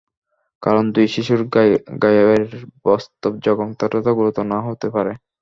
কারণ, 0.63 0.85
দুই 0.95 1.07
শিশুর 1.13 1.41
গায়ের 2.03 2.41
বাস্তব 2.85 3.31
জখম 3.45 3.69
ততটা 3.79 4.11
গুরুতর 4.17 4.45
নাও 4.51 4.63
হতে 4.69 4.87
পারে। 4.95 5.11